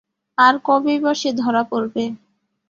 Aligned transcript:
আর 0.37 0.55
কবেই 0.65 0.99
বা 1.03 1.11
সে 1.13 1.29
ধরা 1.41 1.63
পড়বে? 1.71 2.03